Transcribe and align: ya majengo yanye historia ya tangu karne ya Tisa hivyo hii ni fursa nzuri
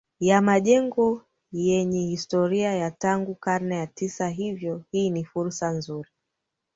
ya 0.19 0.41
majengo 0.41 1.25
yanye 1.51 2.01
historia 2.01 2.73
ya 2.75 2.91
tangu 2.91 3.35
karne 3.35 3.75
ya 3.75 3.87
Tisa 3.87 4.29
hivyo 4.29 4.83
hii 4.91 5.09
ni 5.09 5.25
fursa 5.25 5.69
nzuri 5.69 6.09